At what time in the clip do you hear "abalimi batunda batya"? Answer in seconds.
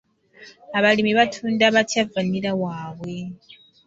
0.77-2.03